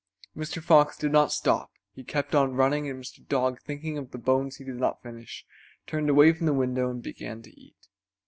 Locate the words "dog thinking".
3.27-3.99